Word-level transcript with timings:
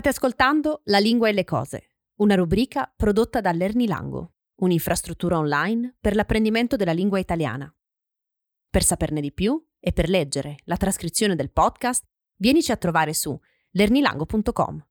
State 0.00 0.16
ascoltando 0.16 0.80
La 0.84 0.98
lingua 0.98 1.28
e 1.28 1.32
le 1.32 1.44
cose, 1.44 1.90
una 2.20 2.34
rubrica 2.34 2.90
prodotta 2.96 3.42
da 3.42 3.52
Lernilango, 3.52 4.32
un'infrastruttura 4.62 5.36
online 5.36 5.94
per 6.00 6.14
l'apprendimento 6.14 6.76
della 6.76 6.94
lingua 6.94 7.18
italiana. 7.18 7.70
Per 8.70 8.82
saperne 8.82 9.20
di 9.20 9.30
più 9.30 9.62
e 9.78 9.92
per 9.92 10.08
leggere 10.08 10.56
la 10.64 10.78
trascrizione 10.78 11.36
del 11.36 11.50
podcast, 11.50 12.06
vienici 12.36 12.72
a 12.72 12.78
trovare 12.78 13.12
su 13.12 13.38
lernilango.com. 13.72 14.88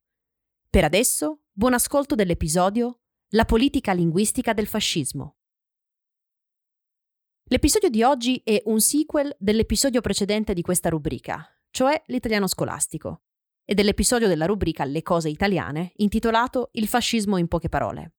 Per 0.69 0.83
adesso, 0.83 1.45
buon 1.53 1.73
ascolto 1.73 2.13
dell'episodio 2.13 2.99
La 3.29 3.45
politica 3.45 3.93
linguistica 3.93 4.53
del 4.53 4.67
fascismo. 4.67 5.37
L'episodio 7.45 7.89
di 7.89 8.03
oggi 8.03 8.39
è 8.43 8.61
un 8.65 8.79
sequel 8.79 9.35
dell'episodio 9.39 10.01
precedente 10.01 10.53
di 10.53 10.61
questa 10.61 10.89
rubrica, 10.89 11.47
cioè 11.71 11.99
l'italiano 12.05 12.45
scolastico 12.45 13.23
e 13.69 13.75
dell'episodio 13.75 14.27
della 14.27 14.47
rubrica 14.47 14.83
Le 14.83 15.03
cose 15.03 15.29
italiane 15.29 15.91
intitolato 15.97 16.69
Il 16.71 16.87
fascismo 16.87 17.37
in 17.37 17.47
poche 17.47 17.69
parole. 17.69 18.15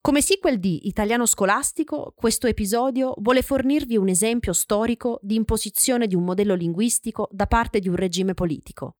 Come 0.00 0.22
sequel 0.22 0.58
di 0.58 0.86
Italiano 0.88 1.26
scolastico, 1.26 2.14
questo 2.16 2.46
episodio 2.46 3.12
vuole 3.18 3.42
fornirvi 3.42 3.98
un 3.98 4.08
esempio 4.08 4.54
storico 4.54 5.18
di 5.20 5.34
imposizione 5.34 6.06
di 6.06 6.14
un 6.14 6.24
modello 6.24 6.54
linguistico 6.54 7.28
da 7.30 7.46
parte 7.46 7.78
di 7.78 7.90
un 7.90 7.94
regime 7.94 8.32
politico, 8.32 8.96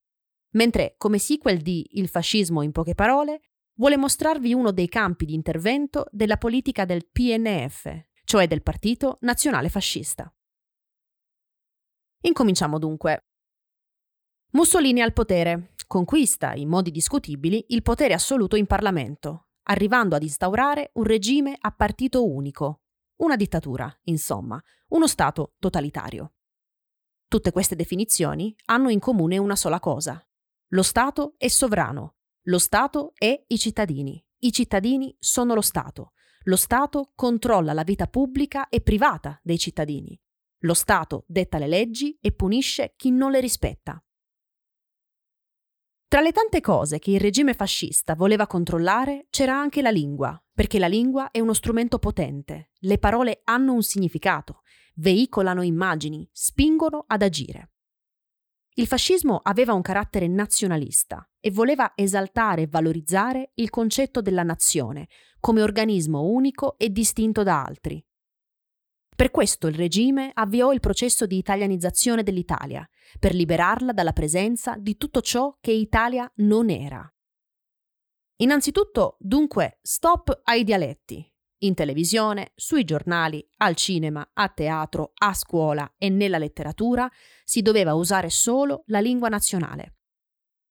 mentre 0.51 0.93
come 0.97 1.17
sequel 1.17 1.61
di 1.61 1.83
Il 1.93 2.07
fascismo 2.07 2.61
in 2.61 2.71
poche 2.71 2.93
parole 2.93 3.41
vuole 3.79 3.97
mostrarvi 3.97 4.53
uno 4.53 4.69
dei 4.69 4.87
campi 4.87 5.25
di 5.25 5.33
intervento 5.33 6.05
della 6.11 6.37
politica 6.37 6.85
del 6.85 7.07
PNF, 7.11 7.91
cioè 8.23 8.45
del 8.45 8.61
Partito 8.61 9.17
Nazionale 9.21 9.69
Fascista. 9.69 10.31
Incominciamo 12.21 12.77
dunque. 12.77 13.30
Mussolini 14.53 15.01
al 15.01 15.13
potere. 15.13 15.75
Conquista, 15.87 16.53
in 16.53 16.67
modi 16.67 16.91
discutibili, 16.91 17.67
il 17.69 17.81
potere 17.81 18.13
assoluto 18.13 18.57
in 18.57 18.65
Parlamento, 18.65 19.47
arrivando 19.63 20.15
ad 20.17 20.23
instaurare 20.23 20.91
un 20.95 21.03
regime 21.03 21.55
a 21.57 21.71
partito 21.71 22.29
unico, 22.29 22.81
una 23.21 23.37
dittatura, 23.37 23.89
insomma, 24.03 24.61
uno 24.89 25.07
Stato 25.07 25.53
totalitario. 25.57 26.33
Tutte 27.29 27.51
queste 27.53 27.77
definizioni 27.77 28.53
hanno 28.65 28.89
in 28.89 28.99
comune 28.99 29.37
una 29.37 29.55
sola 29.55 29.79
cosa. 29.79 30.21
Lo 30.69 30.83
Stato 30.83 31.35
è 31.37 31.47
sovrano, 31.47 32.15
lo 32.43 32.59
Stato 32.59 33.13
è 33.15 33.41
i 33.47 33.57
cittadini, 33.57 34.21
i 34.39 34.51
cittadini 34.51 35.15
sono 35.17 35.53
lo 35.53 35.61
Stato, 35.61 36.11
lo 36.43 36.57
Stato 36.57 37.13
controlla 37.15 37.71
la 37.71 37.83
vita 37.83 38.07
pubblica 38.07 38.67
e 38.67 38.81
privata 38.81 39.39
dei 39.43 39.57
cittadini, 39.57 40.19
lo 40.63 40.73
Stato 40.73 41.23
detta 41.27 41.57
le 41.57 41.67
leggi 41.67 42.17
e 42.19 42.33
punisce 42.33 42.95
chi 42.97 43.11
non 43.11 43.31
le 43.31 43.39
rispetta. 43.39 44.03
Tra 46.11 46.19
le 46.19 46.33
tante 46.33 46.59
cose 46.59 46.99
che 46.99 47.11
il 47.11 47.21
regime 47.21 47.53
fascista 47.53 48.15
voleva 48.15 48.45
controllare 48.45 49.27
c'era 49.29 49.57
anche 49.57 49.81
la 49.81 49.91
lingua, 49.91 50.37
perché 50.53 50.77
la 50.77 50.89
lingua 50.89 51.31
è 51.31 51.39
uno 51.39 51.53
strumento 51.53 51.99
potente, 51.99 52.71
le 52.79 52.97
parole 52.97 53.39
hanno 53.45 53.71
un 53.71 53.81
significato, 53.81 54.59
veicolano 54.95 55.61
immagini, 55.61 56.29
spingono 56.33 57.05
ad 57.07 57.21
agire. 57.21 57.69
Il 58.73 58.87
fascismo 58.87 59.39
aveva 59.41 59.71
un 59.71 59.81
carattere 59.81 60.27
nazionalista 60.27 61.25
e 61.39 61.49
voleva 61.49 61.93
esaltare 61.95 62.63
e 62.63 62.67
valorizzare 62.67 63.51
il 63.53 63.69
concetto 63.69 64.19
della 64.19 64.43
nazione 64.43 65.07
come 65.39 65.61
organismo 65.61 66.23
unico 66.23 66.77
e 66.77 66.89
distinto 66.89 67.41
da 67.41 67.63
altri, 67.63 68.05
per 69.21 69.29
questo 69.29 69.67
il 69.67 69.75
regime 69.75 70.31
avviò 70.33 70.73
il 70.73 70.79
processo 70.79 71.27
di 71.27 71.37
italianizzazione 71.37 72.23
dell'Italia, 72.23 72.83
per 73.19 73.33
liberarla 73.33 73.91
dalla 73.91 74.13
presenza 74.13 74.75
di 74.77 74.97
tutto 74.97 75.21
ciò 75.21 75.57
che 75.59 75.71
Italia 75.71 76.31
non 76.37 76.69
era. 76.69 77.11
Innanzitutto, 78.37 79.17
dunque, 79.19 79.79
stop 79.81 80.41
ai 80.45 80.63
dialetti. 80.63 81.25
In 81.63 81.75
televisione, 81.75 82.53
sui 82.55 82.83
giornali, 82.83 83.47
al 83.57 83.75
cinema, 83.75 84.31
a 84.33 84.49
teatro, 84.49 85.11
a 85.13 85.33
scuola 85.33 85.93
e 85.97 86.09
nella 86.09 86.39
letteratura 86.39 87.07
si 87.43 87.61
doveva 87.61 87.93
usare 87.93 88.31
solo 88.31 88.83
la 88.87 88.99
lingua 88.99 89.29
nazionale. 89.29 89.97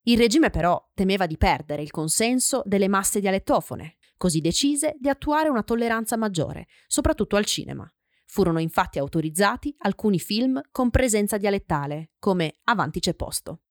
Il 0.02 0.18
regime 0.18 0.50
però 0.50 0.90
temeva 0.94 1.26
di 1.26 1.36
perdere 1.36 1.82
il 1.82 1.92
consenso 1.92 2.62
delle 2.64 2.88
masse 2.88 3.20
dialettofone, 3.20 3.98
così 4.16 4.40
decise 4.40 4.96
di 4.98 5.08
attuare 5.08 5.48
una 5.48 5.62
tolleranza 5.62 6.16
maggiore, 6.16 6.66
soprattutto 6.88 7.36
al 7.36 7.44
cinema. 7.44 7.88
Furono 8.30 8.60
infatti 8.60 9.00
autorizzati 9.00 9.74
alcuni 9.78 10.20
film 10.20 10.60
con 10.70 10.90
presenza 10.90 11.36
dialettale, 11.36 12.12
come 12.20 12.60
Avanti 12.62 13.00
c'è 13.00 13.12
posto. 13.14 13.62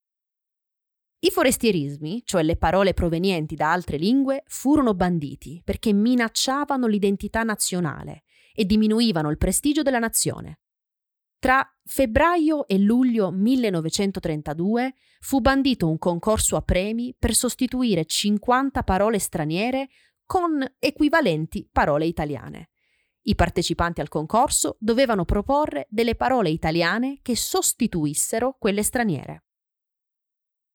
I 1.20 1.30
forestierismi, 1.30 2.24
cioè 2.26 2.44
le 2.44 2.58
parole 2.58 2.94
provenienti 2.94 3.56
da 3.56 3.72
altre 3.72 3.96
lingue, 3.96 4.44
furono 4.48 4.94
banditi 4.94 5.62
perché 5.64 5.94
minacciavano 5.94 6.88
l'identità 6.88 7.44
nazionale 7.44 8.24
e 8.54 8.66
diminuivano 8.66 9.30
il 9.30 9.38
prestigio 9.38 9.82
della 9.82 9.98
nazione. 9.98 10.60
Tra 11.40 11.66
febbraio 11.86 12.68
e 12.68 12.80
luglio 12.80 13.32
1932 13.32 14.94
fu 15.22 15.40
bandito 15.40 15.88
un 15.88 15.98
concorso 15.98 16.58
a 16.58 16.62
premi 16.62 17.16
per 17.18 17.34
sostituire 17.34 18.04
50 18.04 18.84
parole 18.84 19.20
straniere 19.20 19.88
con 20.26 20.70
equivalenti 20.80 21.66
parole 21.72 22.08
italiane. 22.08 22.72
I 23.24 23.36
partecipanti 23.36 24.02
al 24.02 24.08
concorso 24.08 24.78
dovevano 24.80 25.26
proporre 25.26 25.88
delle 25.90 26.16
parole 26.16 26.50
italiane 26.50 27.20
che 27.22 27.36
sostituissero 27.36 28.56
quelle 28.58 28.84
straniere. 28.84 29.44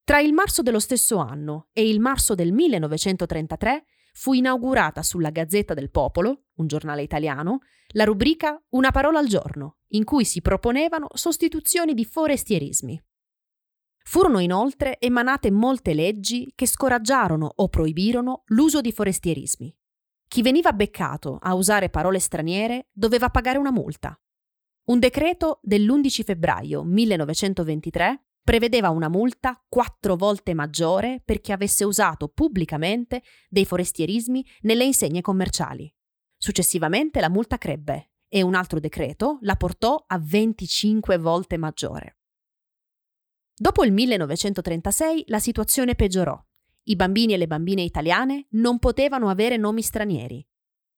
Tra 0.05 0.21
il 0.21 0.35
marzo 0.35 0.63
dello 0.63 0.81
stesso 0.81 1.17
anno 1.17 1.69
e 1.73 1.89
il 1.89 1.99
marzo 1.99 2.35
del 2.35 2.53
1933 2.53 3.87
fu 4.13 4.35
inaugurata 4.35 5.03
sulla 5.03 5.31
Gazzetta 5.31 5.75
del 5.75 5.91
Popolo, 5.91 6.45
un 6.57 6.67
giornale 6.67 7.03
italiano, 7.03 7.61
la 7.95 8.05
rubrica 8.05 8.63
Una 8.71 8.91
parola 8.91 9.19
al 9.19 9.27
giorno, 9.27 9.79
in 9.89 10.05
cui 10.05 10.25
si 10.25 10.41
proponevano 10.41 11.09
sostituzioni 11.15 11.95
di 11.95 12.05
forestierismi. 12.05 13.03
Furono 14.05 14.39
inoltre 14.39 14.99
emanate 15.01 15.51
molte 15.51 15.95
leggi 15.95 16.53
che 16.55 16.67
scoraggiarono 16.67 17.51
o 17.57 17.69
proibirono 17.69 18.43
l'uso 18.49 18.83
di 18.83 18.93
forestierismi. 18.93 19.75
Chi 20.29 20.43
veniva 20.43 20.73
beccato 20.73 21.39
a 21.41 21.55
usare 21.55 21.91
parole 21.91 22.19
straniere 22.19 22.89
doveva 22.93 23.31
pagare 23.31 23.59
una 23.59 23.71
multa. 23.71 24.19
Un 24.87 24.99
decreto 24.99 25.61
dell'11 25.63 26.25
febbraio 26.25 26.83
1923 26.83 28.25
prevedeva 28.43 28.91
una 28.91 29.09
multa 29.09 29.59
quattro 29.69 30.17
volte 30.17 30.53
maggiore 30.53 31.23
per 31.25 31.41
chi 31.41 31.53
avesse 31.53 31.85
usato 31.85 32.29
pubblicamente 32.29 33.23
dei 33.49 33.65
forestierismi 33.65 34.45
nelle 34.61 34.85
insegne 34.85 35.23
commerciali. 35.23 35.93
Successivamente 36.37 37.21
la 37.21 37.31
multa 37.31 37.57
crebbe 37.57 38.11
e 38.29 38.43
un 38.43 38.55
altro 38.55 38.81
decreto 38.81 39.39
la 39.41 39.57
portò 39.57 40.05
a 40.07 40.19
25 40.19 41.17
volte 41.17 41.57
maggiore. 41.57 42.19
Dopo 43.57 43.85
il 43.85 43.93
1936 43.93 45.25
la 45.29 45.39
situazione 45.39 45.95
peggiorò 45.95 46.39
i 46.85 46.97
bambini 46.97 47.35
e 47.35 47.37
le 47.37 47.47
bambine 47.47 47.83
italiane 47.83 48.47
non 48.51 48.79
potevano 48.79 49.29
avere 49.29 49.57
nomi 49.57 49.83
stranieri. 49.83 50.47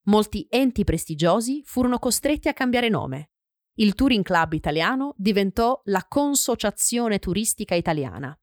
Molti 0.05 0.47
enti 0.49 0.85
prestigiosi 0.85 1.63
furono 1.65 1.99
costretti 1.99 2.49
a 2.49 2.53
cambiare 2.53 2.89
nome. 2.89 3.31
Il 3.75 3.95
Touring 3.95 4.25
Club 4.25 4.53
italiano 4.55 5.15
diventò 5.17 5.81
la 5.85 6.05
Consociazione 6.09 7.19
Turistica 7.19 7.75
Italiana. 7.75 8.37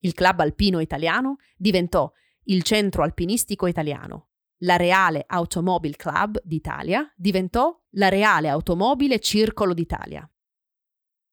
Il 0.00 0.14
Club 0.14 0.40
Alpino 0.40 0.80
Italiano 0.80 1.36
diventò 1.56 2.10
il 2.44 2.62
Centro 2.62 3.02
Alpinistico 3.02 3.66
Italiano. 3.66 4.28
La 4.62 4.76
Reale 4.76 5.24
Automobile 5.26 5.96
Club 5.96 6.40
d'Italia 6.42 7.10
diventò 7.16 7.78
la 7.90 8.08
Reale 8.08 8.48
Automobile 8.48 9.18
Circolo 9.20 9.72
d'Italia. 9.72 10.28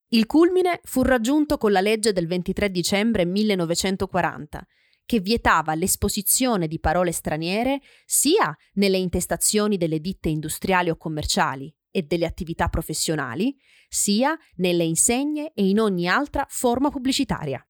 Il 0.09 0.25
culmine 0.25 0.79
fu 0.83 1.01
raggiunto 1.01 1.57
con 1.57 1.71
la 1.71 1.81
legge 1.81 2.13
del 2.13 2.27
23 2.27 2.69
dicembre 2.71 3.25
1940, 3.25 4.65
che 5.07 5.21
vietava 5.21 5.73
l'esposizione 5.73 6.67
di 6.67 6.79
parole 6.79 7.11
straniere 7.11 7.79
sia 8.05 8.55
nelle 8.73 8.97
intestazioni 8.97 9.77
delle 9.77 9.99
ditte 9.99 10.29
industriali 10.29 10.91
o 10.91 10.97
commerciali 10.97 11.73
e 11.89 12.03
delle 12.03 12.25
attività 12.25 12.67
professionali, 12.67 13.57
sia 13.87 14.37
nelle 14.57 14.83
insegne 14.83 15.53
e 15.55 15.67
in 15.67 15.79
ogni 15.79 16.07
altra 16.07 16.45
forma 16.49 16.89
pubblicitaria. 16.89 17.65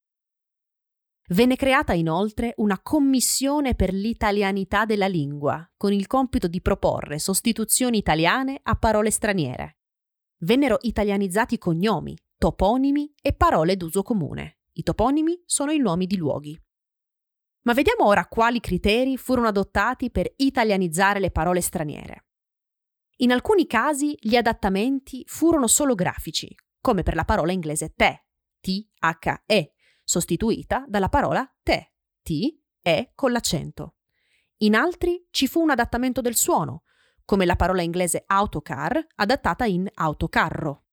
Venne 1.29 1.55
creata 1.55 1.93
inoltre 1.93 2.53
una 2.57 2.79
commissione 2.81 3.75
per 3.75 3.93
l'italianità 3.93 4.85
della 4.85 5.07
lingua, 5.07 5.69
con 5.77 5.93
il 5.93 6.07
compito 6.07 6.47
di 6.47 6.59
proporre 6.61 7.19
sostituzioni 7.19 7.97
italiane 7.97 8.59
a 8.63 8.75
parole 8.75 9.11
straniere. 9.11 9.77
Vennero 10.39 10.77
italianizzati 10.81 11.57
cognomi, 11.57 12.17
toponimi 12.37 13.13
e 13.21 13.33
parole 13.33 13.77
d'uso 13.77 14.01
comune. 14.01 14.59
I 14.73 14.83
toponimi 14.83 15.41
sono 15.45 15.71
i 15.71 15.79
nomi 15.79 16.07
di 16.07 16.17
luoghi. 16.17 16.59
Ma 17.67 17.73
vediamo 17.73 18.05
ora 18.05 18.25
quali 18.27 18.61
criteri 18.61 19.17
furono 19.17 19.49
adottati 19.49 20.09
per 20.09 20.31
italianizzare 20.37 21.19
le 21.19 21.31
parole 21.31 21.59
straniere. 21.59 22.27
In 23.17 23.33
alcuni 23.33 23.67
casi 23.67 24.17
gli 24.21 24.37
adattamenti 24.37 25.25
furono 25.27 25.67
solo 25.67 25.93
grafici, 25.93 26.55
come 26.79 27.03
per 27.03 27.13
la 27.13 27.25
parola 27.25 27.51
inglese 27.51 27.91
te, 27.93 28.27
T-H-E, 28.61 29.73
sostituita 30.01 30.85
dalla 30.87 31.09
parola 31.09 31.45
te, 31.61 31.91
T 32.21 32.57
E 32.81 33.11
con 33.13 33.33
l'accento. 33.33 33.97
In 34.59 34.73
altri 34.73 35.27
ci 35.29 35.49
fu 35.49 35.59
un 35.59 35.71
adattamento 35.71 36.21
del 36.21 36.35
suono, 36.35 36.83
come 37.25 37.45
la 37.45 37.57
parola 37.57 37.81
inglese 37.81 38.23
autocar 38.27 39.05
adattata 39.15 39.65
in 39.65 39.85
autocarro. 39.93 40.85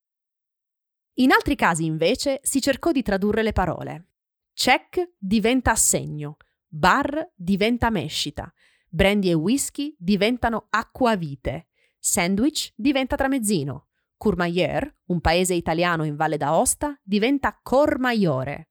In 1.18 1.30
altri 1.30 1.54
casi, 1.54 1.84
invece, 1.84 2.40
si 2.42 2.60
cercò 2.60 2.90
di 2.90 3.02
tradurre 3.02 3.44
le 3.44 3.52
parole. 3.52 4.08
Check 4.52 5.14
diventa 5.18 5.70
assegno, 5.70 6.36
bar 6.74 7.30
diventa 7.36 7.88
mescita, 7.88 8.52
brandy 8.88 9.30
e 9.30 9.34
whisky 9.34 9.94
diventano 9.96 10.66
acquavite, 10.70 11.68
sandwich 12.00 12.72
diventa 12.74 13.14
tramezzino, 13.14 13.86
Courmayeur, 14.16 14.92
un 15.06 15.20
paese 15.20 15.54
italiano 15.54 16.02
in 16.04 16.16
Valle 16.16 16.36
d'Aosta, 16.36 16.98
diventa 17.02 17.60
Cormaiore. 17.62 18.70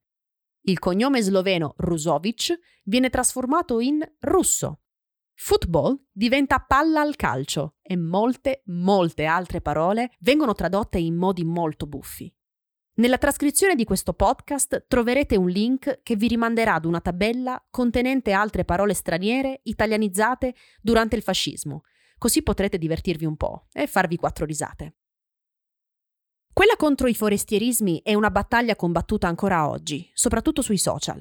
Il 0.64 0.80
cognome 0.80 1.22
sloveno 1.22 1.76
Rusovic 1.78 2.60
viene 2.84 3.10
trasformato 3.10 3.80
in 3.80 4.02
russo. 4.20 4.82
Football 5.36 6.08
diventa 6.12 6.60
palla 6.60 7.02
al 7.02 7.16
calcio 7.16 7.76
e 7.82 7.96
molte, 7.96 8.64
molte 8.66 9.26
altre 9.26 9.62
parole 9.62 10.12
vengono 10.20 10.54
tradotte 10.54 10.98
in 10.98 11.16
modi 11.16 11.46
molto 11.46 11.86
buffi. 11.88 12.34
Nella 12.96 13.18
trascrizione 13.18 13.74
di 13.74 13.86
questo 13.86 14.14
podcast 14.14 14.86
troverete 14.88 15.36
un 15.36 15.50
link 15.50 16.02
che 16.04 16.16
vi 16.16 16.28
rimanderà 16.28 16.76
ad 16.76 16.86
una 16.86 17.02
tabella 17.02 17.60
contenente 17.72 18.34
altre 18.34 18.66
parole 18.66 18.94
straniere 18.94 19.62
italianizzate 19.64 20.54
durante 20.80 21.16
il 21.16 21.24
fascismo, 21.24 21.86
così 22.20 22.44
potrete 22.44 22.78
divertirvi 22.78 23.26
un 23.26 23.36
po' 23.36 23.66
e 23.74 23.88
farvi 23.88 24.16
quattro 24.16 24.46
risate. 24.46 24.98
Quella 26.54 26.76
contro 26.78 27.08
i 27.08 27.16
forestierismi 27.16 28.02
è 28.04 28.14
una 28.14 28.30
battaglia 28.30 28.76
combattuta 28.76 29.28
ancora 29.28 29.68
oggi, 29.68 30.08
soprattutto 30.14 30.62
sui 30.62 30.78
social. 30.78 31.20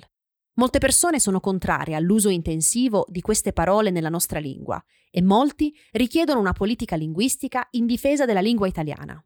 Molte 0.56 0.78
persone 0.78 1.18
sono 1.20 1.40
contrarie 1.40 1.94
all'uso 1.94 2.28
intensivo 2.28 3.06
di 3.08 3.22
queste 3.22 3.54
parole 3.54 3.88
nella 3.88 4.10
nostra 4.10 4.38
lingua 4.38 4.82
e 5.10 5.22
molti 5.22 5.74
richiedono 5.92 6.38
una 6.38 6.52
politica 6.52 6.96
linguistica 6.96 7.66
in 7.70 7.86
difesa 7.86 8.26
della 8.26 8.42
lingua 8.42 8.66
italiana. 8.66 9.24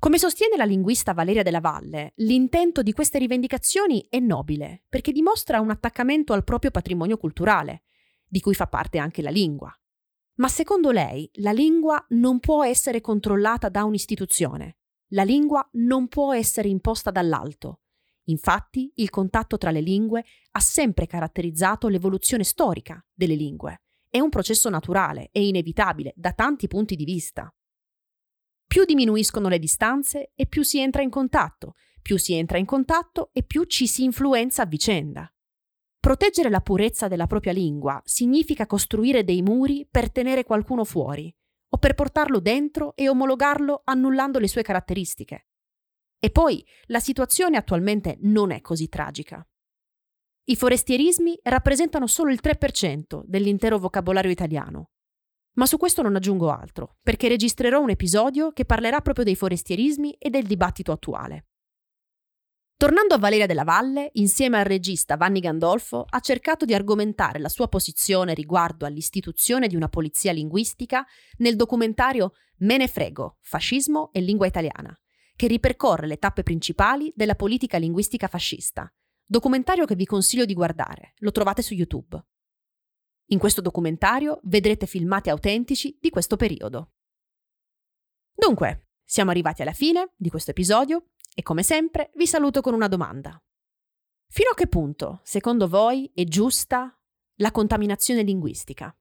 Come 0.00 0.16
sostiene 0.16 0.56
la 0.56 0.64
linguista 0.64 1.12
Valeria 1.12 1.42
della 1.42 1.60
Valle, 1.60 2.14
l'intento 2.16 2.80
di 2.80 2.94
queste 2.94 3.18
rivendicazioni 3.18 4.06
è 4.08 4.18
nobile 4.18 4.84
perché 4.88 5.12
dimostra 5.12 5.60
un 5.60 5.68
attaccamento 5.68 6.32
al 6.32 6.42
proprio 6.42 6.70
patrimonio 6.70 7.18
culturale, 7.18 7.82
di 8.26 8.40
cui 8.40 8.54
fa 8.54 8.66
parte 8.66 8.96
anche 8.96 9.20
la 9.20 9.28
lingua. 9.28 9.70
Ma 10.36 10.48
secondo 10.48 10.90
lei 10.90 11.30
la 11.34 11.52
lingua 11.52 12.02
non 12.10 12.40
può 12.40 12.64
essere 12.64 13.02
controllata 13.02 13.68
da 13.68 13.84
un'istituzione, 13.84 14.78
la 15.08 15.22
lingua 15.22 15.68
non 15.72 16.08
può 16.08 16.32
essere 16.32 16.68
imposta 16.68 17.10
dall'alto. 17.10 17.80
Infatti, 18.30 18.90
il 18.94 19.10
contatto 19.10 19.58
tra 19.58 19.70
le 19.70 19.82
lingue 19.82 20.24
ha 20.52 20.60
sempre 20.60 21.06
caratterizzato 21.06 21.88
l'evoluzione 21.88 22.44
storica 22.44 23.04
delle 23.12 23.34
lingue. 23.34 23.82
È 24.08 24.18
un 24.18 24.30
processo 24.30 24.70
naturale 24.70 25.28
e 25.30 25.46
inevitabile 25.46 26.14
da 26.16 26.32
tanti 26.32 26.68
punti 26.68 26.96
di 26.96 27.04
vista. 27.04 27.54
Più 28.70 28.84
diminuiscono 28.84 29.48
le 29.48 29.58
distanze 29.58 30.30
e 30.36 30.46
più 30.46 30.62
si 30.62 30.78
entra 30.78 31.02
in 31.02 31.10
contatto, 31.10 31.74
più 32.00 32.16
si 32.16 32.34
entra 32.34 32.56
in 32.56 32.66
contatto 32.66 33.30
e 33.32 33.42
più 33.42 33.64
ci 33.64 33.88
si 33.88 34.04
influenza 34.04 34.62
a 34.62 34.66
vicenda. 34.66 35.28
Proteggere 35.98 36.50
la 36.50 36.60
purezza 36.60 37.08
della 37.08 37.26
propria 37.26 37.50
lingua 37.50 38.00
significa 38.04 38.66
costruire 38.66 39.24
dei 39.24 39.42
muri 39.42 39.88
per 39.90 40.12
tenere 40.12 40.44
qualcuno 40.44 40.84
fuori, 40.84 41.34
o 41.70 41.78
per 41.78 41.94
portarlo 41.94 42.38
dentro 42.38 42.94
e 42.94 43.08
omologarlo 43.08 43.82
annullando 43.82 44.38
le 44.38 44.46
sue 44.46 44.62
caratteristiche. 44.62 45.48
E 46.20 46.30
poi 46.30 46.64
la 46.84 47.00
situazione 47.00 47.56
attualmente 47.56 48.18
non 48.20 48.52
è 48.52 48.60
così 48.60 48.88
tragica. 48.88 49.44
I 50.44 50.54
forestierismi 50.54 51.40
rappresentano 51.42 52.06
solo 52.06 52.30
il 52.30 52.38
3% 52.40 53.22
dell'intero 53.24 53.80
vocabolario 53.80 54.30
italiano. 54.30 54.90
Ma 55.60 55.66
su 55.66 55.76
questo 55.76 56.00
non 56.00 56.16
aggiungo 56.16 56.50
altro, 56.50 56.96
perché 57.02 57.28
registrerò 57.28 57.82
un 57.82 57.90
episodio 57.90 58.50
che 58.50 58.64
parlerà 58.64 59.02
proprio 59.02 59.26
dei 59.26 59.36
forestierismi 59.36 60.12
e 60.12 60.30
del 60.30 60.46
dibattito 60.46 60.90
attuale. 60.90 61.48
Tornando 62.78 63.12
a 63.12 63.18
Valeria 63.18 63.44
della 63.44 63.62
Valle, 63.62 64.08
insieme 64.14 64.58
al 64.58 64.64
regista 64.64 65.18
Vanni 65.18 65.40
Gandolfo, 65.40 66.06
ha 66.08 66.20
cercato 66.20 66.64
di 66.64 66.72
argomentare 66.72 67.38
la 67.38 67.50
sua 67.50 67.68
posizione 67.68 68.32
riguardo 68.32 68.86
all'istituzione 68.86 69.68
di 69.68 69.76
una 69.76 69.90
polizia 69.90 70.32
linguistica 70.32 71.06
nel 71.36 71.56
documentario 71.56 72.32
Me 72.60 72.78
ne 72.78 72.88
frego, 72.88 73.36
fascismo 73.42 74.08
e 74.14 74.22
lingua 74.22 74.46
italiana, 74.46 74.98
che 75.36 75.46
ripercorre 75.46 76.06
le 76.06 76.16
tappe 76.16 76.42
principali 76.42 77.12
della 77.14 77.34
politica 77.34 77.76
linguistica 77.76 78.28
fascista. 78.28 78.90
Documentario 79.26 79.84
che 79.84 79.94
vi 79.94 80.06
consiglio 80.06 80.46
di 80.46 80.54
guardare, 80.54 81.12
lo 81.18 81.32
trovate 81.32 81.60
su 81.60 81.74
YouTube. 81.74 82.18
In 83.32 83.38
questo 83.38 83.60
documentario 83.60 84.40
vedrete 84.44 84.86
filmati 84.86 85.30
autentici 85.30 85.96
di 86.00 86.10
questo 86.10 86.36
periodo. 86.36 86.94
Dunque, 88.34 88.88
siamo 89.04 89.30
arrivati 89.30 89.62
alla 89.62 89.72
fine 89.72 90.14
di 90.16 90.30
questo 90.30 90.50
episodio 90.50 91.10
e 91.34 91.42
come 91.42 91.62
sempre 91.62 92.10
vi 92.16 92.26
saluto 92.26 92.60
con 92.60 92.74
una 92.74 92.88
domanda. 92.88 93.40
Fino 94.28 94.50
a 94.50 94.54
che 94.54 94.66
punto, 94.66 95.20
secondo 95.22 95.68
voi, 95.68 96.10
è 96.12 96.24
giusta 96.24 96.96
la 97.36 97.52
contaminazione 97.52 98.22
linguistica? 98.22 98.96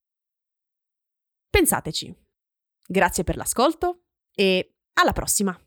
Pensateci. 1.50 2.16
Grazie 2.88 3.24
per 3.24 3.36
l'ascolto 3.36 4.04
e 4.32 4.76
alla 4.94 5.14
prossima! 5.14 5.60